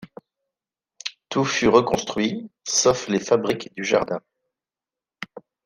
[1.29, 4.19] Tout fut reconstruit, sauf les fabriques du jardin.